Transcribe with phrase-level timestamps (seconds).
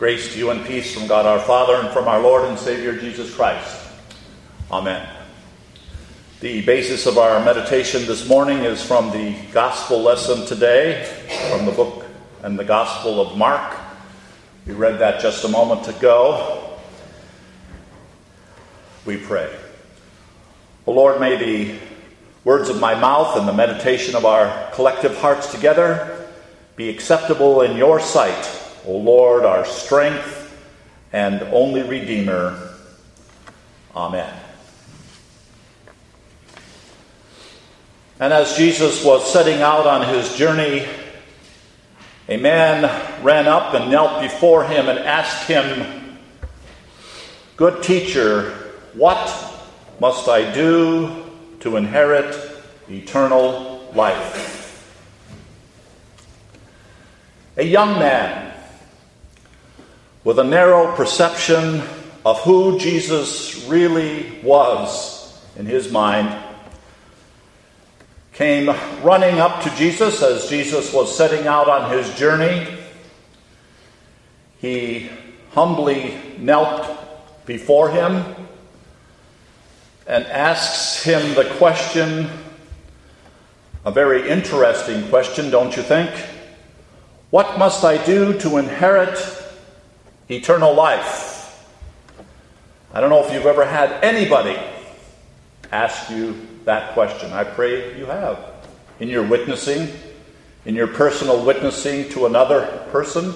[0.00, 2.96] Grace to you and peace from God our Father and from our Lord and Savior
[2.96, 3.86] Jesus Christ.
[4.72, 5.06] Amen.
[6.40, 11.04] The basis of our meditation this morning is from the gospel lesson today,
[11.50, 12.06] from the book
[12.42, 13.76] and the Gospel of Mark.
[14.66, 16.78] We read that just a moment ago.
[19.04, 19.54] We pray.
[20.86, 21.78] O Lord, may the
[22.44, 26.26] words of my mouth and the meditation of our collective hearts together
[26.74, 30.58] be acceptable in your sight, O Lord, our strength
[31.12, 32.76] and only Redeemer.
[33.94, 34.32] Amen.
[38.18, 40.86] And as Jesus was setting out on his journey,
[42.28, 42.82] a man
[43.24, 46.18] ran up and knelt before him and asked him,
[47.56, 48.50] Good teacher,
[48.94, 49.18] what
[50.00, 51.24] must I do
[51.60, 52.36] to inherit
[52.88, 54.56] eternal life?
[57.56, 58.54] A young man
[60.22, 61.82] with a narrow perception
[62.24, 66.44] of who Jesus really was in his mind
[68.32, 68.68] came
[69.02, 72.66] running up to Jesus as Jesus was setting out on his journey.
[74.58, 75.10] He
[75.52, 78.24] humbly knelt before him
[80.06, 82.30] and asks him the question,
[83.84, 86.10] a very interesting question, don't you think?
[87.30, 89.18] What must I do to inherit
[90.30, 91.30] eternal life?
[92.92, 94.58] I don't know if you've ever had anybody
[95.72, 97.32] ask you that question.
[97.32, 98.38] I pray you have.
[98.98, 99.88] In your witnessing,
[100.64, 103.32] in your personal witnessing to another person,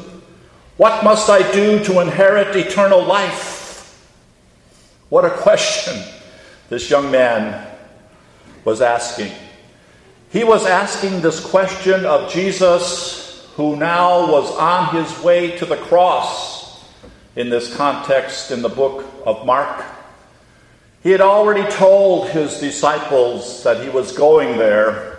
[0.77, 4.11] what must I do to inherit eternal life?
[5.09, 6.03] What a question
[6.69, 7.67] this young man
[8.65, 9.33] was asking.
[10.31, 15.77] He was asking this question of Jesus, who now was on his way to the
[15.77, 16.54] cross
[17.37, 19.85] in this context in the book of Mark.
[21.03, 25.19] He had already told his disciples that he was going there.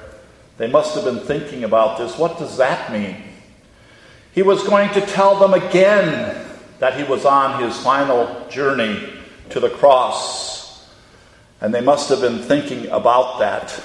[0.58, 2.18] They must have been thinking about this.
[2.18, 3.18] What does that mean?
[4.34, 6.46] He was going to tell them again
[6.80, 9.14] that he was on his final journey
[9.50, 10.90] to the cross.
[11.62, 13.82] And they must have been thinking about that.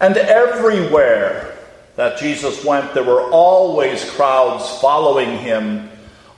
[0.00, 1.56] And everywhere
[1.96, 5.88] that Jesus went, there were always crowds following him,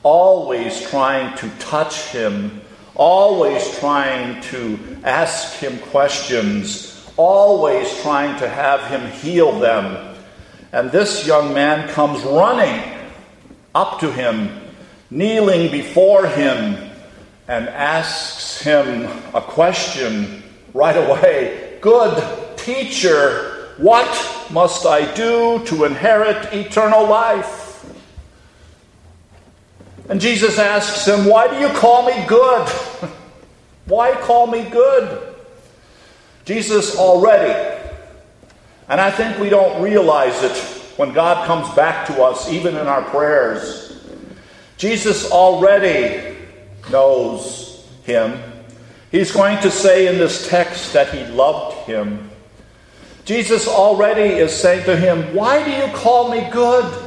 [0.04, 2.60] always trying to touch him
[2.94, 10.16] always trying to ask him questions, always trying to have him heal them.
[10.72, 12.82] And this young man comes running
[13.74, 14.60] up to him,
[15.10, 16.90] kneeling before him,
[17.46, 20.42] and asks him a question
[20.72, 27.63] right away Good teacher, what must I do to inherit eternal life?
[30.08, 32.68] And Jesus asks him, Why do you call me good?
[33.86, 35.34] Why call me good?
[36.44, 37.80] Jesus already,
[38.88, 40.56] and I think we don't realize it
[40.98, 44.04] when God comes back to us, even in our prayers.
[44.76, 46.36] Jesus already
[46.90, 48.38] knows him.
[49.10, 52.30] He's going to say in this text that he loved him.
[53.24, 57.03] Jesus already is saying to him, Why do you call me good?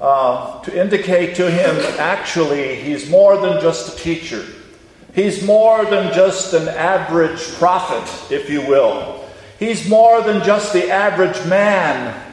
[0.00, 4.44] Uh, to indicate to him actually he's more than just a teacher.
[5.14, 9.24] He's more than just an average prophet, if you will.
[9.58, 12.24] He's more than just the average man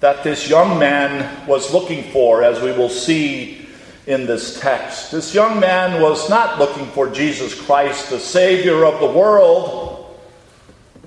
[0.00, 3.66] that this young man was looking for, as we will see
[4.06, 5.10] in this text.
[5.10, 10.16] This young man was not looking for Jesus Christ, the Savior of the world.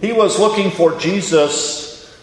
[0.02, 2.14] He was looking for Jesus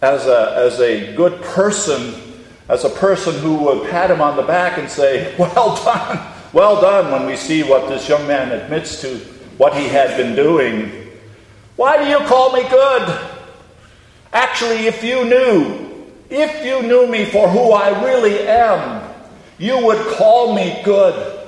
[0.00, 2.31] as a, as a good person
[2.68, 6.80] as a person who would pat him on the back and say, Well done, well
[6.80, 9.18] done, when we see what this young man admits to
[9.58, 11.08] what he had been doing.
[11.76, 13.20] Why do you call me good?
[14.32, 19.08] Actually, if you knew, if you knew me for who I really am,
[19.58, 21.40] you would call me good.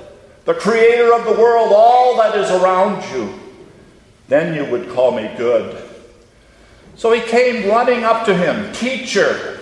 [0.45, 3.39] The creator of the world, all that is around you,
[4.27, 5.81] then you would call me good.
[6.95, 9.54] So he came running up to him, Teacher,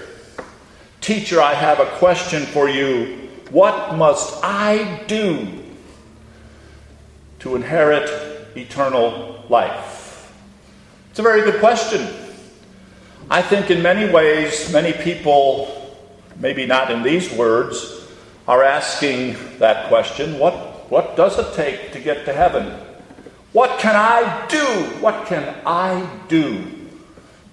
[1.04, 3.28] Teacher, I have a question for you.
[3.50, 5.62] What must I do
[7.40, 8.10] to inherit
[8.56, 10.34] eternal life?
[11.10, 12.08] It's a very good question.
[13.30, 15.94] I think in many ways, many people,
[16.38, 18.08] maybe not in these words,
[18.48, 22.80] are asking that question what, what does it take to get to heaven?
[23.52, 24.66] What can I do?
[25.02, 26.64] What can I do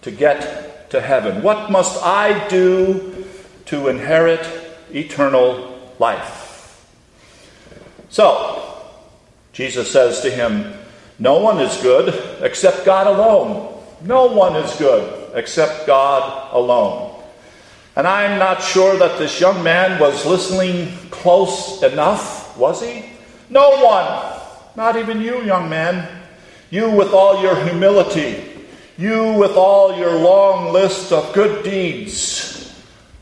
[0.02, 1.42] to get to heaven?
[1.42, 3.09] What must I do
[3.70, 4.44] to inherit
[4.92, 6.84] eternal life.
[8.08, 8.82] So,
[9.52, 10.74] Jesus says to him,
[11.20, 13.80] No one is good except God alone.
[14.02, 17.22] No one is good except God alone.
[17.94, 23.04] And I'm not sure that this young man was listening close enough, was he?
[23.50, 24.40] No one,
[24.74, 26.08] not even you, young man.
[26.70, 28.42] You, with all your humility,
[28.98, 32.59] you, with all your long list of good deeds,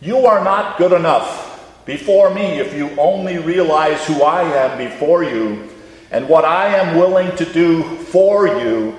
[0.01, 5.25] you are not good enough before me if you only realize who I am before
[5.25, 5.69] you
[6.11, 8.97] and what I am willing to do for you.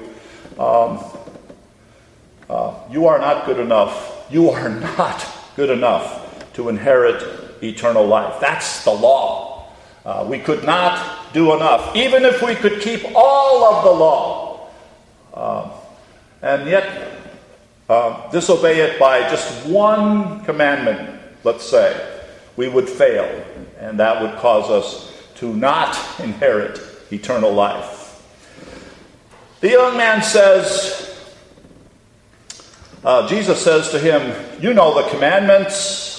[0.57, 1.03] Um,
[2.49, 4.25] uh, you are not good enough.
[4.29, 5.25] You are not
[5.55, 8.39] good enough to inherit eternal life.
[8.41, 9.67] That's the law.
[10.05, 14.69] Uh, we could not do enough, even if we could keep all of the law.
[15.33, 15.71] Uh,
[16.41, 17.18] and yet,
[17.89, 22.21] uh, disobey it by just one commandment, let's say,
[22.55, 23.43] we would fail,
[23.79, 26.79] and that would cause us to not inherit
[27.11, 28.05] eternal life.
[29.61, 31.09] The young man says,
[33.03, 36.17] uh, Jesus says to him, You know the commandments.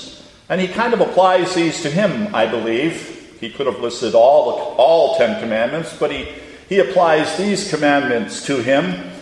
[0.48, 3.38] And he kind of applies these to him, I believe.
[3.38, 6.26] He could have listed all, all Ten Commandments, but he,
[6.68, 9.12] he applies these commandments to him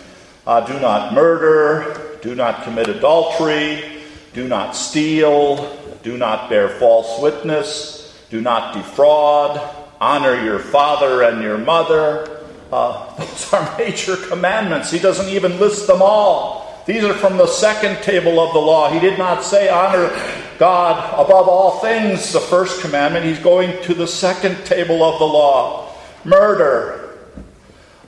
[0.47, 7.21] uh, Do not murder, do not commit adultery, do not steal, do not bear false
[7.21, 9.59] witness, do not defraud,
[9.99, 12.45] honor your father and your mother.
[12.71, 14.91] Uh, those are major commandments.
[14.91, 16.83] He doesn't even list them all.
[16.85, 18.89] These are from the second table of the law.
[18.89, 20.09] He did not say, honor
[20.57, 23.25] God above all things, the first commandment.
[23.25, 25.93] He's going to the second table of the law.
[26.25, 27.17] Murder,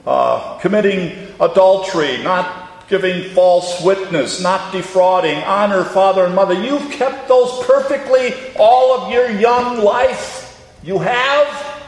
[0.06, 2.61] uh, committing adultery, not
[2.92, 6.54] giving false witness, not defrauding, honor father and mother.
[6.54, 10.62] You've kept those perfectly all of your young life.
[10.84, 11.84] You have?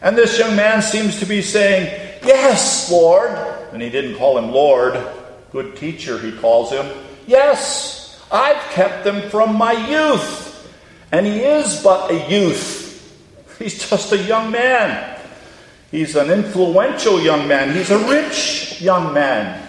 [0.00, 1.86] And this young man seems to be saying,
[2.24, 3.32] Yes, Lord.
[3.72, 4.94] And he didn't call him Lord
[5.54, 6.84] good teacher, he calls him.
[7.28, 10.50] Yes, I've kept them from my youth.
[11.12, 12.82] And he is but a youth.
[13.60, 15.20] He's just a young man.
[15.92, 17.72] He's an influential young man.
[17.72, 19.62] He's a rich young man.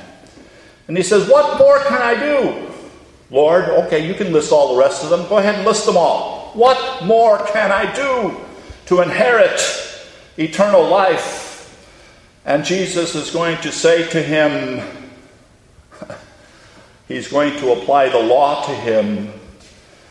[0.88, 2.72] And he says, What more can I do?
[3.32, 5.28] Lord, okay, you can list all the rest of them.
[5.28, 6.52] Go ahead and list them all.
[6.54, 8.38] What more can I do
[8.86, 9.60] to inherit
[10.38, 11.44] eternal life?
[12.46, 14.86] And Jesus is going to say to him,
[17.08, 19.32] He's going to apply the law to him.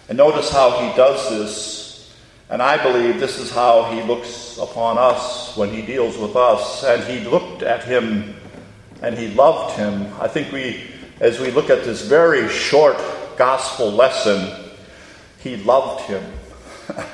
[0.08, 2.14] And notice how he does this.
[2.50, 6.84] And I believe this is how he looks upon us when he deals with us.
[6.84, 8.34] And he looked at him
[9.04, 10.10] and he loved him.
[10.18, 10.82] I think we,
[11.20, 12.96] as we look at this very short
[13.36, 14.72] gospel lesson,
[15.40, 16.24] he loved him.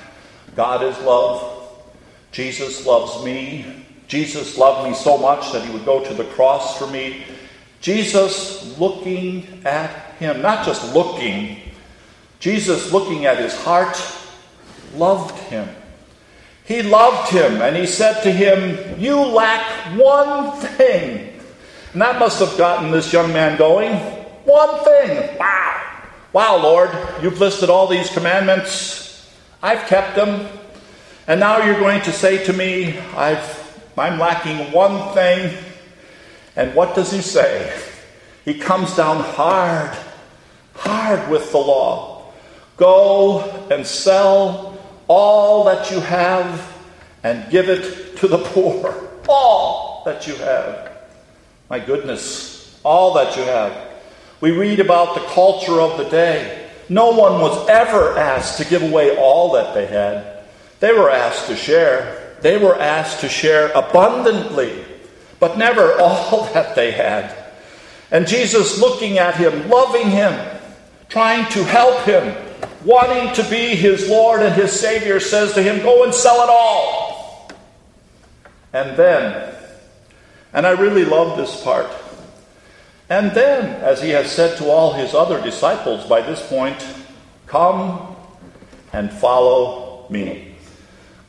[0.56, 1.82] God is love.
[2.30, 3.84] Jesus loves me.
[4.06, 7.24] Jesus loved me so much that he would go to the cross for me.
[7.80, 9.90] Jesus looking at
[10.20, 11.60] him, not just looking,
[12.38, 14.00] Jesus looking at his heart,
[14.94, 15.68] loved him.
[16.64, 21.29] He loved him, and he said to him, You lack one thing.
[21.92, 23.94] And that must have gotten this young man going.
[24.44, 25.38] One thing.
[25.38, 25.92] Wow.
[26.32, 26.90] Wow, Lord,
[27.20, 29.28] you've listed all these commandments.
[29.62, 30.48] I've kept them.
[31.26, 35.56] And now you're going to say to me, I've, I'm lacking one thing.
[36.54, 37.76] And what does he say?
[38.44, 39.96] He comes down hard,
[40.74, 42.32] hard with the law.
[42.76, 46.72] Go and sell all that you have
[47.22, 49.08] and give it to the poor.
[49.28, 50.89] All that you have.
[51.70, 53.88] My goodness, all that you have.
[54.42, 56.68] We read about the culture of the day.
[56.90, 60.44] No one was ever asked to give away all that they had.
[60.80, 62.36] They were asked to share.
[62.42, 64.84] They were asked to share abundantly
[65.40, 67.34] but never all that they had.
[68.12, 70.58] And Jesus looking at him, loving him,
[71.08, 72.36] trying to help him,
[72.84, 76.50] wanting to be his Lord and his Savior, says to him, Go and sell it
[76.50, 77.50] all.
[78.72, 79.54] And then,
[80.52, 81.90] and I really love this part,
[83.10, 86.86] and then, as he has said to all his other disciples by this point,
[87.46, 88.14] Come
[88.92, 90.54] and follow me.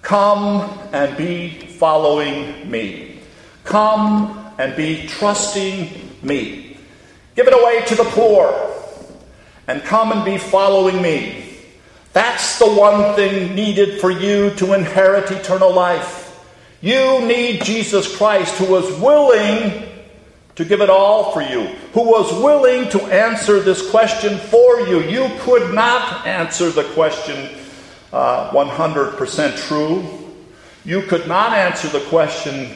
[0.04, 3.20] Come and be following me.
[3.64, 6.78] Come and be trusting me.
[7.36, 8.72] Give it away to the poor
[9.68, 11.58] and come and be following me.
[12.14, 16.21] That's the one thing needed for you to inherit eternal life.
[16.82, 19.88] You need Jesus Christ who was willing
[20.56, 25.02] to give it all for you, who was willing to answer this question for you.
[25.02, 27.50] You could not answer the question
[28.12, 30.06] uh, 100% true.
[30.84, 32.68] You could not answer the question,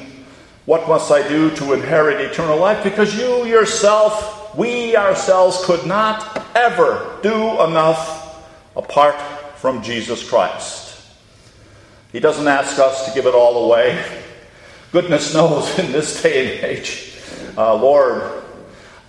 [0.65, 2.83] What must I do to inherit eternal life?
[2.83, 8.45] Because you yourself, we ourselves, could not ever do enough
[8.75, 9.19] apart
[9.57, 10.84] from Jesus Christ.
[12.15, 14.01] He doesn't ask us to give it all away.
[14.93, 17.13] Goodness knows in this day and age,
[17.57, 18.41] uh, Lord,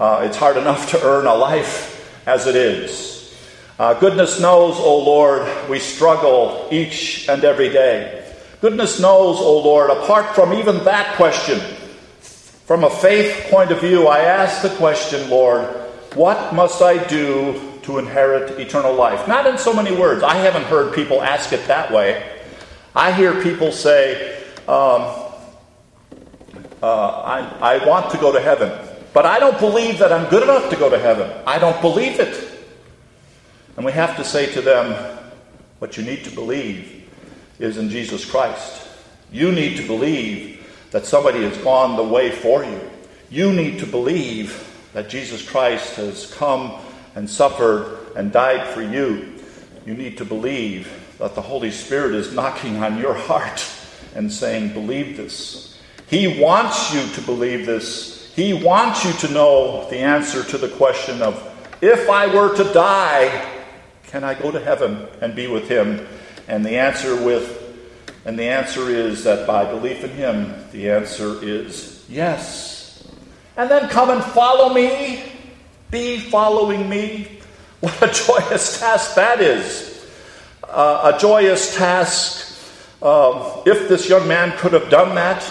[0.01, 3.33] uh, it's hard enough to earn a life as it is.
[3.79, 8.29] Uh, goodness knows, O oh Lord, we struggle each and every day.
[8.61, 11.61] Goodness knows, O oh Lord, apart from even that question,
[12.65, 15.65] from a faith point of view, I ask the question, Lord,
[16.17, 19.29] what must I do to inherit eternal life?
[19.29, 20.25] Not in so many words.
[20.25, 22.33] I haven't heard people ask it that way.
[22.97, 25.03] I hear people say, um,
[26.83, 28.73] uh, I, I want to go to heaven,
[29.13, 31.31] but I don't believe that I'm good enough to go to heaven.
[31.47, 32.59] I don't believe it.
[33.77, 35.19] And we have to say to them,
[35.79, 37.07] what you need to believe
[37.59, 38.89] is in Jesus Christ.
[39.31, 42.81] You need to believe that somebody has gone the way for you.
[43.29, 46.73] You need to believe that Jesus Christ has come
[47.15, 49.35] and suffered and died for you.
[49.85, 53.65] You need to believe that the Holy Spirit is knocking on your heart
[54.15, 55.79] and saying, Believe this.
[56.09, 58.33] He wants you to believe this.
[58.35, 61.43] He wants you to know the answer to the question of
[61.81, 63.53] if I were to die,
[64.05, 66.07] can I go to heaven and be with him?
[66.49, 67.65] And the answer with
[68.27, 73.07] and the answer is that by belief in him, the answer is yes.
[73.57, 75.23] And then come and follow me.
[75.93, 77.39] Be following me.
[77.79, 79.96] What a joyous task that is.
[80.65, 82.59] Uh, a joyous task.
[83.03, 85.43] Uh, if this young man could have done that,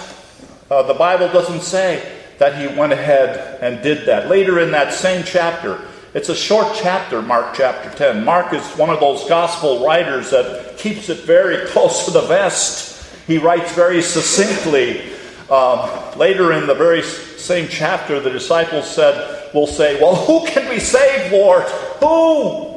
[0.69, 4.29] uh, the Bible doesn't say that he went ahead and did that.
[4.29, 5.81] Later in that same chapter,
[6.13, 8.23] it's a short chapter, Mark chapter 10.
[8.23, 13.13] Mark is one of those gospel writers that keeps it very close to the vest.
[13.27, 15.11] He writes very succinctly.
[15.49, 20.69] Um, later in the very same chapter, the disciples said, will say, Well, who can
[20.69, 21.63] be saved, Lord?
[21.99, 22.74] Who?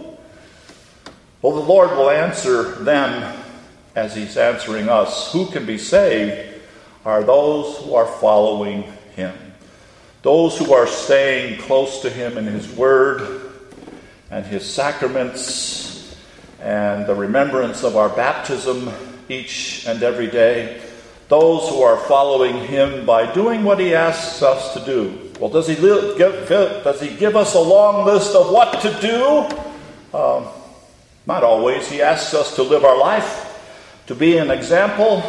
[1.42, 3.42] Well, the Lord will answer them
[3.94, 5.32] as He's answering us.
[5.32, 6.48] Who can be saved?
[7.08, 8.82] are those who are following
[9.16, 9.34] him,
[10.20, 13.50] those who are staying close to him in his word
[14.30, 16.14] and his sacraments
[16.60, 18.90] and the remembrance of our baptism
[19.30, 20.82] each and every day,
[21.28, 25.30] those who are following him by doing what he asks us to do.
[25.40, 26.18] Well, does he, give,
[26.48, 30.18] does he give us a long list of what to do?
[30.18, 30.46] Um,
[31.28, 31.86] not always.
[31.88, 35.22] He asks us to live our life, to be an example,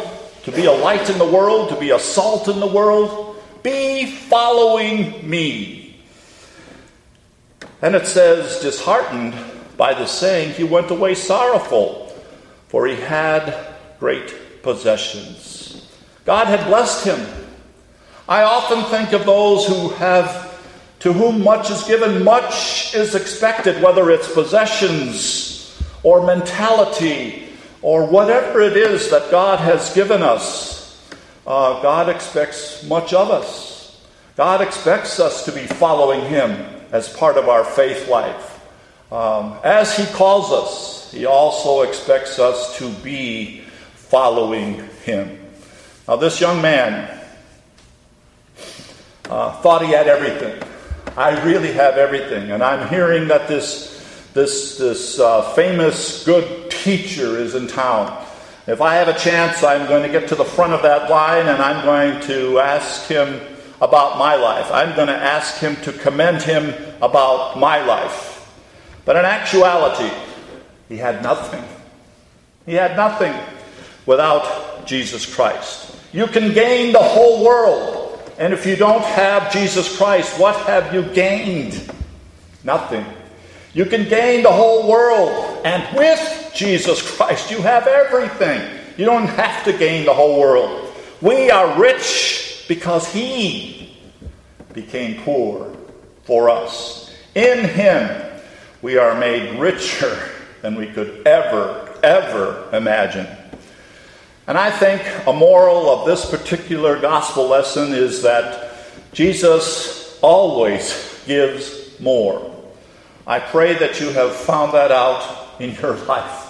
[0.44, 3.36] to be a light in the world, to be a salt in the world.
[3.62, 6.00] Be following me.
[7.82, 9.34] And it says, disheartened
[9.76, 12.08] by the saying, he went away sorrowful,
[12.68, 13.54] for he had
[13.98, 15.86] great possessions.
[16.24, 17.26] God had blessed him.
[18.26, 20.58] I often think of those who have,
[21.00, 25.59] to whom much is given, much is expected, whether it's possessions
[26.02, 27.48] or mentality
[27.82, 31.00] or whatever it is that God has given us,
[31.46, 34.00] uh, God expects much of us.
[34.36, 36.50] God expects us to be following Him
[36.92, 38.56] as part of our faith life.
[39.12, 43.62] Um, as He calls us, He also expects us to be
[43.94, 45.38] following Him.
[46.06, 47.20] Now, this young man
[49.30, 50.60] uh, thought he had everything.
[51.16, 52.50] I really have everything.
[52.50, 53.99] And I'm hearing that this
[54.34, 58.26] this, this uh, famous good teacher is in town.
[58.66, 61.48] If I have a chance, I'm going to get to the front of that line
[61.48, 63.40] and I'm going to ask him
[63.80, 64.70] about my life.
[64.70, 68.36] I'm going to ask him to commend him about my life.
[69.04, 70.14] But in actuality,
[70.88, 71.64] he had nothing.
[72.66, 73.34] He had nothing
[74.06, 75.96] without Jesus Christ.
[76.12, 80.92] You can gain the whole world, and if you don't have Jesus Christ, what have
[80.92, 81.90] you gained?
[82.64, 83.06] Nothing.
[83.72, 88.68] You can gain the whole world, and with Jesus Christ, you have everything.
[88.96, 90.92] You don't have to gain the whole world.
[91.22, 93.96] We are rich because He
[94.72, 95.74] became poor
[96.24, 97.14] for us.
[97.34, 98.26] In Him,
[98.82, 100.30] we are made richer
[100.62, 103.26] than we could ever, ever imagine.
[104.48, 108.72] And I think a moral of this particular gospel lesson is that
[109.12, 112.59] Jesus always gives more.
[113.26, 116.46] I pray that you have found that out in your life.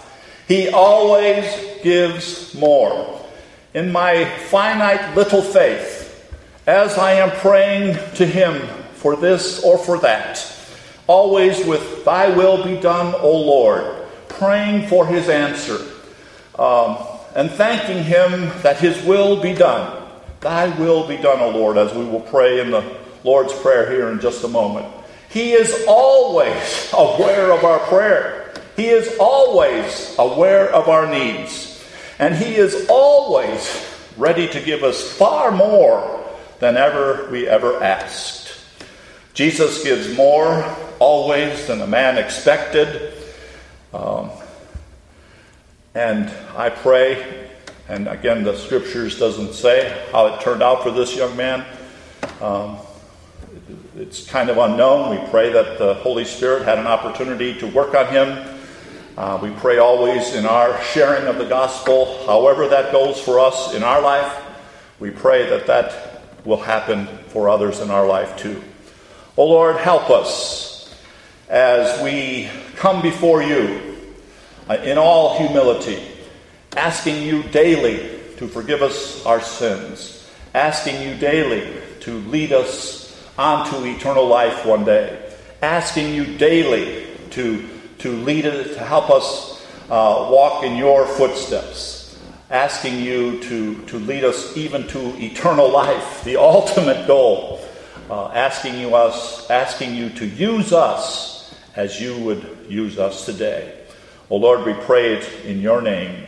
[0.48, 1.44] He always
[1.82, 3.20] gives more.
[3.74, 6.08] In my finite little faith,
[6.66, 8.60] as I am praying to Him
[8.94, 10.44] for this or for that,
[11.06, 13.84] always with Thy will be done, O Lord,
[14.28, 15.78] praying for His answer.
[16.58, 16.98] um,
[17.34, 20.02] and thanking Him that His will be done.
[20.40, 22.82] Thy will be done, O Lord, as we will pray in the
[23.24, 24.86] Lord's Prayer here in just a moment.
[25.30, 28.52] He is always aware of our prayer.
[28.76, 31.84] He is always aware of our needs.
[32.18, 38.52] And He is always ready to give us far more than ever we ever asked.
[39.32, 40.64] Jesus gives more
[40.98, 43.14] always than a man expected.
[43.94, 44.30] Um,
[45.94, 47.50] and I pray,
[47.88, 51.64] and again, the scriptures doesn't say how it turned out for this young man.
[52.40, 52.78] Um,
[54.00, 55.10] it's kind of unknown.
[55.10, 58.58] We pray that the Holy Spirit had an opportunity to work on him.
[59.14, 63.74] Uh, we pray always in our sharing of the gospel, however that goes for us
[63.74, 64.42] in our life,
[65.00, 68.62] we pray that that will happen for others in our life too.
[69.36, 70.90] Oh Lord, help us
[71.50, 73.98] as we come before you
[74.70, 76.02] uh, in all humility,
[76.74, 82.99] asking you daily to forgive us our sins, asking you daily to lead us
[83.40, 85.18] onto eternal life one day,
[85.62, 87.66] asking you daily to,
[87.96, 92.18] to lead us, to help us uh, walk in your footsteps,
[92.50, 97.58] asking you to, to lead us even to eternal life, the ultimate goal,
[98.10, 103.74] uh, asking you us, asking you to use us as you would use us today.
[104.28, 106.26] O oh Lord, we pray it in your name.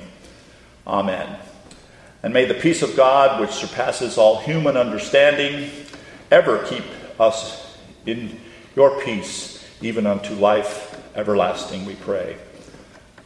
[0.86, 1.38] Amen.
[2.22, 5.70] And may the peace of God, which surpasses all human understanding,
[6.30, 6.84] ever keep
[7.20, 8.40] us in
[8.74, 12.36] your peace, even unto life everlasting, we pray.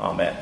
[0.00, 0.36] Amen.